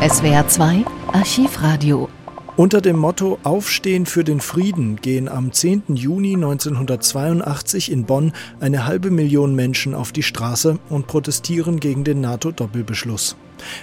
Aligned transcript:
SWR 0.00 0.48
2 0.48 0.86
Archivradio. 1.12 2.08
Unter 2.56 2.80
dem 2.80 2.96
Motto 2.96 3.38
Aufstehen 3.42 4.06
für 4.06 4.24
den 4.24 4.40
Frieden 4.40 4.96
gehen 4.96 5.28
am 5.28 5.52
10. 5.52 5.82
Juni 5.88 6.36
1982 6.36 7.92
in 7.92 8.04
Bonn 8.04 8.32
eine 8.60 8.86
halbe 8.86 9.10
Million 9.10 9.54
Menschen 9.54 9.94
auf 9.94 10.12
die 10.12 10.22
Straße 10.22 10.78
und 10.88 11.06
protestieren 11.06 11.80
gegen 11.80 12.02
den 12.02 12.22
NATO-Doppelbeschluss. 12.22 13.36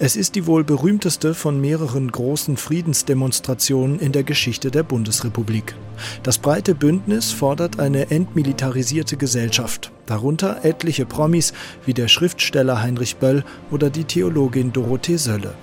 Es 0.00 0.16
ist 0.16 0.34
die 0.34 0.48
wohl 0.48 0.64
berühmteste 0.64 1.32
von 1.32 1.60
mehreren 1.60 2.10
großen 2.10 2.56
Friedensdemonstrationen 2.56 4.00
in 4.00 4.10
der 4.10 4.24
Geschichte 4.24 4.72
der 4.72 4.82
Bundesrepublik. 4.82 5.76
Das 6.24 6.38
breite 6.38 6.74
Bündnis 6.74 7.30
fordert 7.30 7.78
eine 7.78 8.10
entmilitarisierte 8.10 9.16
Gesellschaft, 9.16 9.92
darunter 10.06 10.64
etliche 10.64 11.06
Promis 11.06 11.52
wie 11.86 11.94
der 11.94 12.08
Schriftsteller 12.08 12.82
Heinrich 12.82 13.18
Böll 13.18 13.44
oder 13.70 13.90
die 13.90 14.02
Theologin 14.02 14.72
Dorothee 14.72 15.16
Sölle. 15.16 15.54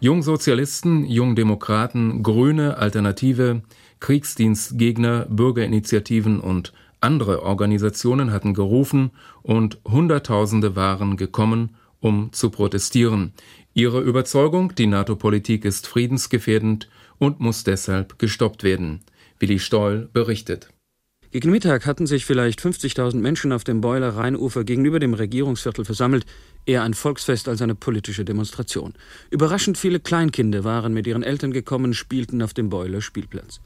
Jungsozialisten, 0.00 1.04
Jungdemokraten, 1.06 2.22
Grüne, 2.22 2.78
Alternative, 2.78 3.62
Kriegsdienstgegner, 3.98 5.26
Bürgerinitiativen 5.28 6.38
und 6.38 6.72
andere 7.00 7.42
Organisationen 7.42 8.30
hatten 8.30 8.54
gerufen 8.54 9.10
und 9.42 9.78
Hunderttausende 9.84 10.76
waren 10.76 11.16
gekommen, 11.16 11.74
um 12.00 12.32
zu 12.32 12.50
protestieren. 12.50 13.32
Ihre 13.74 14.00
Überzeugung, 14.00 14.72
die 14.76 14.86
NATO-Politik 14.86 15.64
ist 15.64 15.88
friedensgefährdend 15.88 16.88
und 17.18 17.40
muss 17.40 17.64
deshalb 17.64 18.20
gestoppt 18.20 18.62
werden. 18.62 19.00
Willi 19.40 19.58
Stoll 19.58 20.08
berichtet. 20.12 20.68
Gegen 21.30 21.50
Mittag 21.50 21.84
hatten 21.84 22.06
sich 22.06 22.24
vielleicht 22.24 22.58
50.000 22.58 23.16
Menschen 23.16 23.52
auf 23.52 23.62
dem 23.62 23.82
Beuler 23.82 24.16
Rheinufer 24.16 24.64
gegenüber 24.64 24.98
dem 24.98 25.12
Regierungsviertel 25.12 25.84
versammelt, 25.84 26.24
eher 26.64 26.84
ein 26.84 26.94
Volksfest 26.94 27.48
als 27.48 27.60
eine 27.60 27.74
politische 27.74 28.24
Demonstration. 28.24 28.94
Überraschend 29.28 29.76
viele 29.76 30.00
Kleinkinder 30.00 30.64
waren 30.64 30.94
mit 30.94 31.06
ihren 31.06 31.22
Eltern 31.22 31.52
gekommen, 31.52 31.92
spielten 31.92 32.40
auf 32.40 32.54
dem 32.54 32.70
Beuler 32.70 33.02
Spielplatz. 33.02 33.60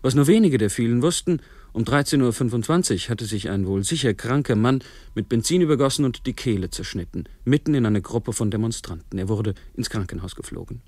Was 0.00 0.14
nur 0.14 0.26
wenige 0.26 0.56
der 0.56 0.70
vielen 0.70 1.02
wussten, 1.02 1.40
um 1.74 1.84
13.25 1.84 3.04
Uhr 3.04 3.10
hatte 3.10 3.26
sich 3.26 3.50
ein 3.50 3.66
wohl 3.66 3.84
sicher 3.84 4.14
kranker 4.14 4.56
Mann 4.56 4.82
mit 5.14 5.28
Benzin 5.28 5.60
übergossen 5.60 6.06
und 6.06 6.24
die 6.24 6.32
Kehle 6.32 6.70
zerschnitten, 6.70 7.24
mitten 7.44 7.74
in 7.74 7.84
eine 7.84 8.00
Gruppe 8.00 8.32
von 8.32 8.50
Demonstranten. 8.50 9.18
Er 9.18 9.28
wurde 9.28 9.54
ins 9.74 9.90
Krankenhaus 9.90 10.34
geflogen. 10.34 10.80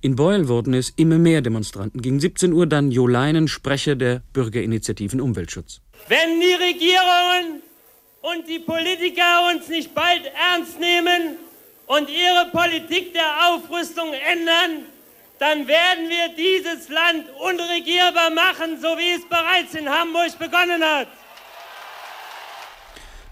In 0.00 0.16
Beul 0.16 0.48
wurden 0.48 0.74
es 0.74 0.90
immer 0.96 1.18
mehr 1.18 1.42
Demonstranten. 1.42 2.02
Gegen 2.02 2.18
17 2.18 2.52
Uhr 2.52 2.66
dann 2.66 2.90
Jo 2.90 3.06
Leinen, 3.06 3.48
Sprecher 3.48 3.94
der 3.94 4.22
Bürgerinitiativen 4.32 5.20
Umweltschutz. 5.20 5.80
Wenn 6.08 6.40
die 6.40 6.54
Regierungen 6.54 7.62
und 8.22 8.48
die 8.48 8.58
Politiker 8.58 9.50
uns 9.54 9.68
nicht 9.68 9.94
bald 9.94 10.22
ernst 10.52 10.80
nehmen 10.80 11.36
und 11.86 12.08
ihre 12.08 12.50
Politik 12.50 13.12
der 13.12 13.48
Aufrüstung 13.48 14.12
ändern, 14.12 14.86
dann 15.38 15.66
werden 15.66 16.08
wir 16.08 16.28
dieses 16.36 16.88
Land 16.88 17.24
unregierbar 17.40 18.30
machen, 18.30 18.80
so 18.80 18.96
wie 18.96 19.10
es 19.16 19.28
bereits 19.28 19.74
in 19.74 19.88
Hamburg 19.88 20.38
begonnen 20.38 20.82
hat. 20.84 21.08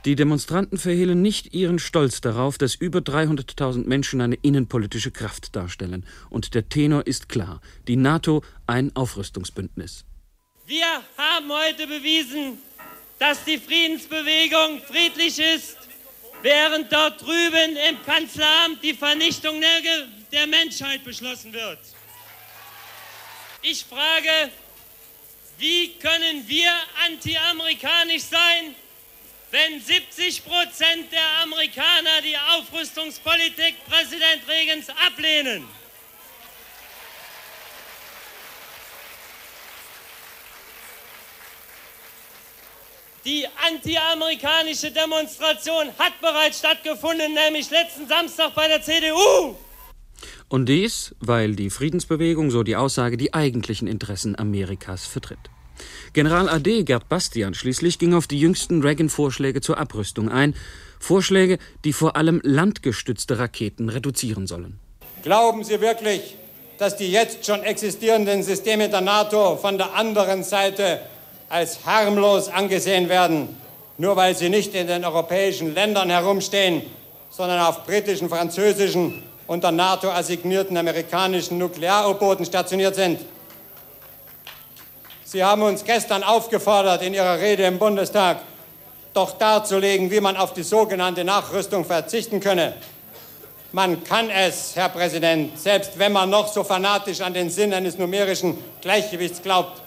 Die 0.06 0.16
Demonstranten 0.16 0.78
verhehlen 0.78 1.20
nicht 1.20 1.52
ihren 1.52 1.78
Stolz 1.78 2.22
darauf, 2.22 2.56
dass 2.56 2.74
über 2.74 3.00
300.000 3.00 3.86
Menschen 3.86 4.22
eine 4.22 4.36
innenpolitische 4.36 5.10
Kraft 5.10 5.54
darstellen. 5.54 6.06
Und 6.30 6.54
der 6.54 6.70
Tenor 6.70 7.06
ist 7.06 7.28
klar: 7.28 7.60
die 7.86 7.96
NATO 7.96 8.42
ein 8.66 8.96
Aufrüstungsbündnis. 8.96 10.06
Wir 10.66 10.86
haben 11.18 11.50
heute 11.50 11.86
bewiesen, 11.86 12.58
dass 13.18 13.44
die 13.44 13.58
Friedensbewegung 13.58 14.80
friedlich 14.86 15.38
ist, 15.38 15.76
während 16.40 16.90
dort 16.90 17.20
drüben 17.20 17.76
im 17.90 18.02
Kanzleramt 18.06 18.82
die 18.82 18.94
Vernichtung 18.94 19.60
der, 20.32 20.46
Menschheit 20.46 21.04
beschlossen 21.04 21.52
wird. 21.52 21.78
Ich 23.62 23.84
frage, 23.84 24.50
wie 25.58 25.92
können 25.98 26.48
wir 26.48 26.72
antiamerikanisch 27.06 28.22
sein, 28.22 28.74
wenn 29.50 29.80
70 29.80 30.44
Prozent 30.44 31.10
der 31.12 31.42
Amerikaner 31.42 32.22
die 32.22 32.36
Aufrüstungspolitik 32.56 33.74
Präsident 33.88 34.42
Regens 34.48 34.88
ablehnen. 34.90 35.64
Die 43.24 43.46
antiamerikanische 43.68 44.90
Demonstration 44.90 45.88
hat 45.98 46.18
bereits 46.22 46.60
stattgefunden, 46.60 47.34
nämlich 47.34 47.70
letzten 47.70 48.08
Samstag 48.08 48.54
bei 48.54 48.66
der 48.66 48.80
CDU. 48.80 49.56
Und 50.48 50.68
dies, 50.68 51.14
weil 51.20 51.54
die 51.54 51.70
Friedensbewegung, 51.70 52.50
so 52.50 52.62
die 52.62 52.76
Aussage, 52.76 53.16
die 53.16 53.34
eigentlichen 53.34 53.88
Interessen 53.88 54.38
Amerikas 54.38 55.06
vertritt. 55.06 55.50
General 56.12 56.48
AD 56.48 56.82
Gerd 56.82 57.08
Bastian 57.08 57.54
schließlich 57.54 58.00
ging 58.00 58.14
auf 58.14 58.26
die 58.26 58.40
jüngsten 58.40 58.82
Reagan-Vorschläge 58.82 59.60
zur 59.60 59.78
Abrüstung 59.78 60.28
ein. 60.28 60.56
Vorschläge, 60.98 61.58
die 61.84 61.92
vor 61.92 62.16
allem 62.16 62.40
landgestützte 62.42 63.38
Raketen 63.38 63.88
reduzieren 63.88 64.48
sollen. 64.48 64.80
Glauben 65.22 65.62
Sie 65.62 65.80
wirklich, 65.80 66.36
dass 66.78 66.96
die 66.96 67.12
jetzt 67.12 67.46
schon 67.46 67.62
existierenden 67.62 68.42
Systeme 68.42 68.88
der 68.88 69.02
NATO 69.02 69.56
von 69.56 69.78
der 69.78 69.94
anderen 69.94 70.42
Seite 70.42 71.00
als 71.48 71.84
harmlos 71.86 72.48
angesehen 72.48 73.08
werden, 73.08 73.48
nur 73.96 74.16
weil 74.16 74.36
sie 74.36 74.48
nicht 74.48 74.74
in 74.74 74.88
den 74.88 75.04
europäischen 75.04 75.74
Ländern 75.74 76.10
herumstehen, 76.10 76.82
sondern 77.30 77.60
auf 77.60 77.84
britischen, 77.86 78.28
französischen 78.28 79.22
und 79.46 79.62
der 79.62 79.72
NATO 79.72 80.10
assignierten 80.10 80.76
amerikanischen 80.76 81.58
Nuklear-U-Booten 81.58 82.44
stationiert 82.44 82.96
sind? 82.96 83.20
Sie 85.32 85.44
haben 85.44 85.62
uns 85.62 85.84
gestern 85.84 86.24
aufgefordert, 86.24 87.02
in 87.02 87.14
Ihrer 87.14 87.38
Rede 87.38 87.62
im 87.62 87.78
Bundestag 87.78 88.38
doch 89.14 89.38
darzulegen, 89.38 90.10
wie 90.10 90.18
man 90.18 90.36
auf 90.36 90.54
die 90.54 90.64
sogenannte 90.64 91.22
Nachrüstung 91.22 91.84
verzichten 91.84 92.40
könne. 92.40 92.74
Man 93.70 94.02
kann 94.02 94.28
es, 94.28 94.74
Herr 94.74 94.88
Präsident, 94.88 95.56
selbst 95.56 96.00
wenn 96.00 96.10
man 96.10 96.30
noch 96.30 96.48
so 96.48 96.64
fanatisch 96.64 97.20
an 97.20 97.32
den 97.32 97.48
Sinn 97.48 97.72
eines 97.72 97.96
numerischen 97.96 98.58
Gleichgewichts 98.80 99.40
glaubt, 99.40 99.80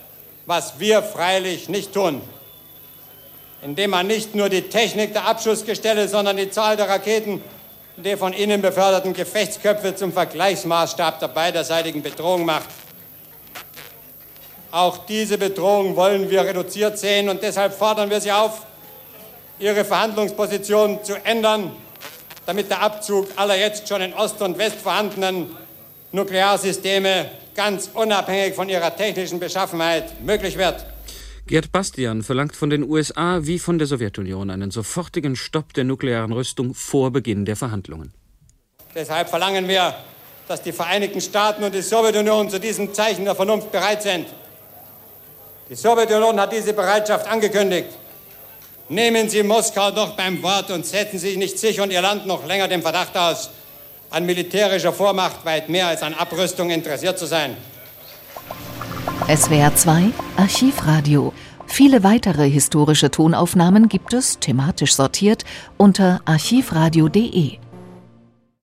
was 0.46 0.80
wir 0.80 1.04
freilich 1.04 1.68
nicht 1.68 1.94
tun. 1.94 2.22
Indem 3.62 3.90
man 3.90 4.08
nicht 4.08 4.36
nur 4.36 4.48
die 4.48 4.62
Technik 4.62 5.12
der 5.12 5.28
Abschussgestelle, 5.28 6.08
sondern 6.08 6.38
die 6.38 6.52
Zahl 6.52 6.78
der 6.78 6.88
Raketen 6.88 7.44
und 7.98 8.06
der 8.06 8.18
von 8.18 8.32
innen 8.32 8.62
beförderten 8.62 9.12
Gefechtsköpfe 9.12 9.94
zum 9.94 10.14
Vergleichsmaßstab 10.14 11.20
der 11.20 11.28
beiderseitigen 11.28 12.02
Bedrohung 12.02 12.46
macht. 12.46 12.70
Auch 14.74 15.06
diese 15.06 15.38
Bedrohung 15.38 15.96
wollen 15.96 16.32
wir 16.32 16.44
reduziert 16.44 16.98
sehen 16.98 17.30
und 17.30 17.44
deshalb 17.44 17.76
fordern 17.76 18.10
wir 18.10 18.20
Sie 18.20 18.32
auf, 18.32 18.66
Ihre 19.60 19.86
Verhandlungsposition 19.86 21.04
zu 21.04 21.14
ändern, 21.24 21.70
damit 22.48 22.72
der 22.72 22.82
Abzug 22.82 23.28
aller 23.36 23.56
jetzt 23.56 23.88
schon 23.88 24.02
in 24.02 24.16
Ost 24.16 24.42
und 24.42 24.58
West 24.58 24.78
vorhandenen 24.78 25.56
Nuklearsysteme 26.12 27.30
ganz 27.54 27.92
unabhängig 27.94 28.56
von 28.56 28.68
ihrer 28.68 28.96
technischen 28.96 29.40
Beschaffenheit 29.40 30.20
möglich 30.24 30.58
wird. 30.58 30.84
Gerd 31.46 31.72
Bastian 31.72 32.24
verlangt 32.24 32.56
von 32.56 32.72
den 32.72 32.82
USA 32.82 33.42
wie 33.44 33.60
von 33.60 33.78
der 33.78 33.86
Sowjetunion 33.86 34.50
einen 34.50 34.72
sofortigen 34.72 35.36
Stopp 35.36 35.76
der 35.76 35.84
nuklearen 35.84 36.32
Rüstung 36.32 36.74
vor 36.74 37.12
Beginn 37.12 37.46
der 37.46 37.58
Verhandlungen. 37.58 38.12
Deshalb 38.96 39.30
verlangen 39.30 39.68
wir, 39.68 39.94
dass 40.48 40.64
die 40.64 40.72
Vereinigten 40.72 41.22
Staaten 41.22 41.64
und 41.64 41.76
die 41.76 41.84
Sowjetunion 41.84 42.50
zu 42.50 42.60
diesem 42.60 42.92
Zeichen 42.92 43.26
der 43.26 43.36
Vernunft 43.36 43.72
bereit 43.72 44.02
sind. 44.02 44.26
Die 45.70 45.76
Sowjetunion 45.76 46.40
hat 46.40 46.52
diese 46.52 46.74
Bereitschaft 46.74 47.26
angekündigt. 47.28 47.90
Nehmen 48.90 49.30
Sie 49.30 49.44
Moskau 49.44 49.92
doch 49.92 50.12
beim 50.12 50.44
Wort 50.44 50.70
und 50.72 50.86
setzen 50.86 51.18
Sie 51.18 51.38
nicht 51.38 51.58
sich 51.58 51.80
und 51.80 51.92
Ihr 51.92 52.02
Land 52.02 52.26
noch 52.28 52.46
länger 52.46 52.68
dem 52.68 52.82
Verdacht 52.82 53.16
aus, 53.16 53.50
an 54.10 54.26
militärischer 54.26 54.92
Vormacht 54.92 55.46
weit 55.46 55.70
mehr 55.70 55.88
als 55.88 56.04
an 56.04 56.14
Abrüstung 56.14 56.70
interessiert 56.70 57.18
zu 57.18 57.26
sein. 57.26 57.56
SWR 59.34 59.74
2 59.74 60.12
Archivradio. 60.36 61.34
Viele 61.66 62.04
weitere 62.04 62.50
historische 62.50 63.10
Tonaufnahmen 63.10 63.88
gibt 63.88 64.14
es, 64.14 64.38
thematisch 64.40 64.94
sortiert, 64.94 65.46
unter 65.78 66.22
archivradio.de. 66.26 67.63